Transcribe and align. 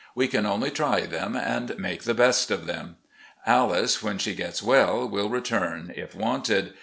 we 0.15 0.27
can 0.27 0.47
only 0.47 0.71
try 0.71 1.01
them 1.01 1.35
and 1.35 1.77
make 1.77 2.05
the 2.05 2.13
best 2.15 2.49
of 2.49 2.65
them. 2.65 2.97
Alice, 3.45 4.01
when 4.01 4.17
she 4.17 4.33
gets 4.33 4.63
well, 4.63 5.07
will 5.07 5.29
return 5.29 5.93
if 5.95 6.15
wanted. 6.15 6.73